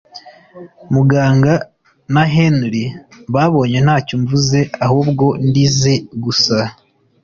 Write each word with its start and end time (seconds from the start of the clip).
muganga 0.93 1.53
na 2.13 2.23
Henry 2.35 2.83
babonye 3.33 3.79
ntacyo 3.85 4.15
mvuze 4.21 4.59
ahubwo 4.85 5.25
ndize 5.47 5.93
gusa 6.23 6.57